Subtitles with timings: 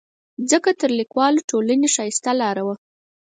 [0.51, 2.75] ځکه تر لیکوالو ټولنې ښایسته لاره وه.